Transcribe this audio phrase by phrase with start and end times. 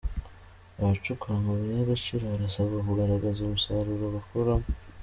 [0.79, 4.67] Abacukura amabuye y’agaciro barasabwa kugaragaza umusaruro bakuramo